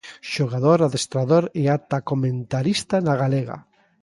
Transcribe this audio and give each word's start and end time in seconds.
Xogador, 0.33 0.79
adestrador 0.81 1.43
e 1.61 1.63
ata 1.75 1.97
comentarista 2.09 2.95
na 3.05 3.13
galega. 3.21 3.57